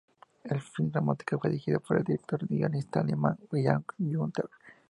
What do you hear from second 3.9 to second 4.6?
Günther.